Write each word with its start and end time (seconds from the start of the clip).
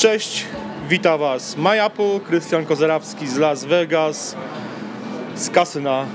Cześć, 0.00 0.44
witam 0.88 1.20
Was 1.20 1.56
MyApple, 1.56 2.20
Krystian 2.26 2.66
Kozerawski 2.66 3.28
z 3.28 3.36
Las 3.36 3.64
Vegas, 3.64 4.36
z 5.34 5.50
kasy 5.50 5.80
na 5.80 6.06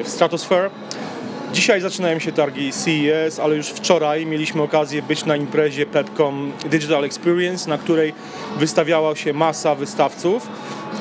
e, 0.00 0.04
Stratosphere. 0.04 0.70
Dzisiaj 1.52 1.80
zaczynają 1.80 2.18
się 2.18 2.32
targi 2.32 2.72
CES, 2.72 3.40
ale 3.40 3.56
już 3.56 3.66
wczoraj 3.66 4.26
mieliśmy 4.26 4.62
okazję 4.62 5.02
być 5.02 5.24
na 5.24 5.36
imprezie 5.36 5.86
Pepcom 5.86 6.52
Digital 6.70 7.04
Experience, 7.04 7.70
na 7.70 7.78
której 7.78 8.14
wystawiała 8.56 9.16
się 9.16 9.32
masa 9.32 9.74
wystawców. 9.74 10.48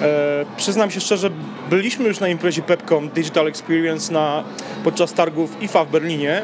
E, 0.02 0.46
przyznam 0.58 0.92
się 0.92 1.00
szczerze, 1.00 1.30
byliśmy 1.70 2.08
już 2.08 2.20
na 2.20 2.28
imprezie 2.28 2.62
Pepcom 2.62 3.10
Digital 3.10 3.48
Experience 3.48 4.14
na, 4.14 4.44
podczas 4.84 5.14
targów 5.14 5.62
IFA 5.62 5.86
w 5.86 5.92
Berlinie 5.92 6.42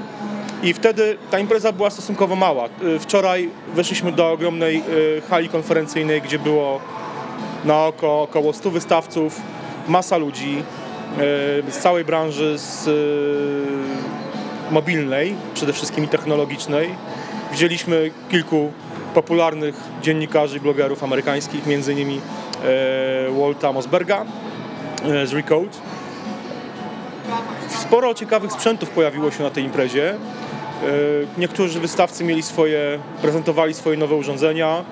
i 0.63 0.73
wtedy 0.73 1.17
ta 1.31 1.40
impreza 1.40 1.72
była 1.72 1.90
stosunkowo 1.90 2.35
mała. 2.35 2.66
E, 2.66 2.99
wczoraj 2.99 3.49
weszliśmy 3.76 4.12
do 4.12 4.31
ogromnej 4.31 4.77
e, 4.77 4.81
hali 5.22 5.49
konferencyjnej, 5.49 6.22
gdzie 6.22 6.39
było 6.39 6.80
na 7.66 7.86
oko 7.86 8.22
około 8.22 8.53
100 8.53 8.72
wystawców, 8.72 9.41
masa 9.88 10.17
ludzi 10.17 10.58
e, 10.58 11.72
z 11.72 11.77
całej 11.77 12.05
branży, 12.05 12.58
z 12.58 12.89
mobilnej, 14.72 15.36
przede 15.53 15.73
wszystkim 15.73 16.03
i 16.03 16.08
technologicznej. 16.08 16.89
Widzieliśmy 17.52 18.11
kilku 18.30 18.72
popularnych 19.14 19.75
dziennikarzy 20.02 20.58
i 20.58 20.59
blogerów 20.59 21.03
amerykańskich, 21.03 21.66
między 21.66 21.94
innymi 21.94 22.22
Walta 23.39 23.72
Mosberga 23.72 24.25
z 25.25 25.34
Recode. 25.34 25.92
Sporo 27.81 28.14
ciekawych 28.14 28.52
sprzętów 28.52 28.89
pojawiło 28.89 29.31
się 29.31 29.44
na 29.44 29.50
tej 29.50 29.64
imprezie. 29.64 30.16
Niektórzy 31.38 31.80
wystawcy 31.80 32.23
mieli 32.23 32.44
swoje, 32.44 33.00
prezentowali 33.22 33.73
swoje 33.73 33.98
nowe 33.98 34.16
urządzenia. 34.16 34.84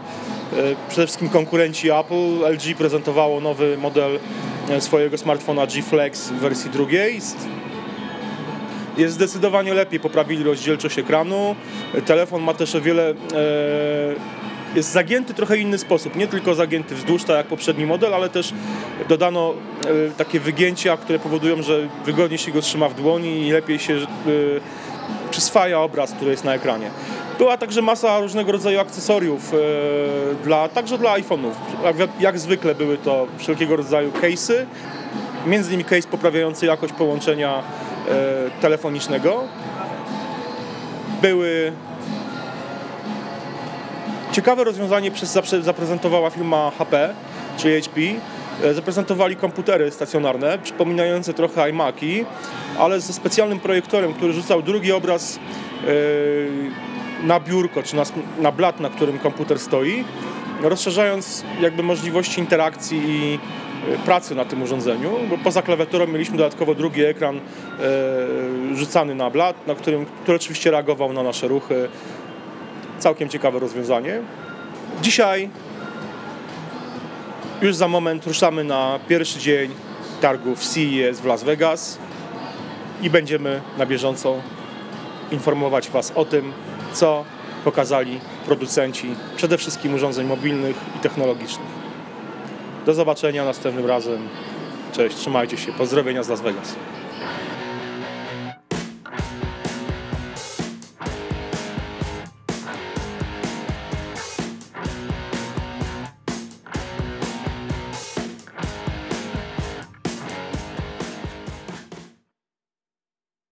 Przede 0.89 1.07
wszystkim 1.07 1.29
konkurenci 1.29 1.91
Apple. 1.91 2.53
LG 2.53 2.77
prezentowało 2.77 3.39
nowy 3.39 3.77
model 3.77 4.19
swojego 4.79 5.17
smartfona 5.17 5.67
G 5.67 5.81
Flex 5.81 6.29
w 6.29 6.33
wersji 6.33 6.69
drugiej. 6.69 7.19
Jest 8.97 9.13
zdecydowanie 9.13 9.73
lepiej, 9.73 9.99
poprawili 9.99 10.43
rozdzielczość 10.43 10.99
ekranu. 10.99 11.55
Telefon 12.05 12.41
ma 12.41 12.53
też 12.53 12.75
o 12.75 12.81
wiele 12.81 13.13
jest 14.75 14.91
zagięty 14.91 15.33
trochę 15.33 15.57
inny 15.57 15.77
sposób, 15.77 16.15
nie 16.15 16.27
tylko 16.27 16.55
zagięty 16.55 16.95
wzdłuż, 16.95 17.23
tak 17.23 17.37
jak 17.37 17.47
poprzedni 17.47 17.85
model, 17.85 18.13
ale 18.13 18.29
też 18.29 18.53
dodano 19.09 19.53
takie 20.17 20.39
wygięcia, 20.39 20.97
które 20.97 21.19
powodują, 21.19 21.61
że 21.61 21.87
wygodniej 22.05 22.37
się 22.37 22.51
go 22.51 22.61
trzyma 22.61 22.89
w 22.89 22.95
dłoni 22.95 23.47
i 23.47 23.51
lepiej 23.51 23.79
się 23.79 23.97
przyswaja 25.31 25.79
obraz, 25.79 26.11
który 26.11 26.31
jest 26.31 26.43
na 26.43 26.53
ekranie. 26.53 26.89
Była 27.37 27.57
także 27.57 27.81
masa 27.81 28.19
różnego 28.19 28.51
rodzaju 28.51 28.79
akcesoriów, 28.79 29.53
e, 29.53 29.57
dla, 30.43 30.69
także 30.69 30.97
dla 30.97 31.19
iPhone'ów. 31.19 31.51
Jak, 32.19 32.39
zwykle 32.39 32.75
były 32.75 32.97
to 32.97 33.27
wszelkiego 33.37 33.75
rodzaju 33.75 34.11
case'y, 34.11 34.53
między 35.45 35.69
innymi 35.69 35.85
case 35.85 36.07
poprawiający 36.07 36.65
jakość 36.65 36.93
połączenia 36.93 37.53
e, 37.59 38.61
telefonicznego. 38.61 39.43
Były 41.21 41.71
ciekawe 44.31 44.63
rozwiązanie 44.63 45.11
przez, 45.11 45.39
zaprezentowała 45.61 46.29
firma 46.29 46.71
HP, 46.77 47.13
czy 47.57 47.81
HP, 47.81 48.01
E, 48.63 48.73
zaprezentowali 48.73 49.35
komputery 49.35 49.91
stacjonarne, 49.91 50.57
przypominające 50.63 51.33
trochę 51.33 51.69
iMaki, 51.69 52.25
ale 52.79 52.99
ze 52.99 53.13
specjalnym 53.13 53.59
projektorem, 53.59 54.13
który 54.13 54.33
rzucał 54.33 54.61
drugi 54.61 54.91
obraz 54.91 55.39
e, 55.39 57.27
na 57.27 57.39
biurko, 57.39 57.83
czy 57.83 57.95
na, 57.95 58.03
na 58.39 58.51
blat, 58.51 58.79
na 58.79 58.89
którym 58.89 59.19
komputer 59.19 59.59
stoi, 59.59 60.03
rozszerzając 60.61 61.43
jakby 61.61 61.83
możliwości 61.83 62.39
interakcji 62.39 63.01
i 63.05 63.39
e, 63.93 63.97
pracy 63.97 64.35
na 64.35 64.45
tym 64.45 64.61
urządzeniu, 64.61 65.11
bo 65.29 65.37
poza 65.37 65.61
klawiaturą 65.61 66.07
mieliśmy 66.07 66.37
dodatkowo 66.37 66.75
drugi 66.75 67.03
ekran 67.03 67.39
rzucany 68.73 69.15
na 69.15 69.29
blat, 69.29 69.67
na 69.67 69.75
którym, 69.75 70.05
który 70.23 70.35
oczywiście 70.35 70.71
reagował 70.71 71.13
na 71.13 71.23
nasze 71.23 71.47
ruchy. 71.47 71.89
Całkiem 73.01 73.29
ciekawe 73.29 73.59
rozwiązanie. 73.59 74.21
Dzisiaj 75.01 75.49
już 77.61 77.75
za 77.75 77.87
moment 77.87 78.27
ruszamy 78.27 78.63
na 78.63 78.99
pierwszy 79.07 79.39
dzień 79.39 79.71
targów 80.21 80.59
CES 80.59 81.19
w 81.19 81.25
Las 81.25 81.43
Vegas 81.43 81.97
i 83.01 83.09
będziemy 83.09 83.61
na 83.77 83.85
bieżąco 83.85 84.35
informować 85.31 85.89
Was 85.89 86.11
o 86.15 86.25
tym, 86.25 86.53
co 86.93 87.25
pokazali 87.63 88.19
producenci 88.45 89.15
przede 89.35 89.57
wszystkim 89.57 89.93
urządzeń 89.93 90.27
mobilnych 90.27 90.75
i 90.95 90.99
technologicznych. 90.99 91.67
Do 92.85 92.93
zobaczenia 92.93 93.45
następnym 93.45 93.85
razem. 93.85 94.27
Cześć, 94.91 95.15
trzymajcie 95.15 95.57
się. 95.57 95.71
Pozdrowienia 95.73 96.23
z 96.23 96.29
Las 96.29 96.41
Vegas. 96.41 96.75